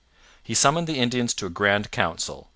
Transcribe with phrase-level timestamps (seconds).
[0.41, 2.49] He summoned the Indians to a grand council.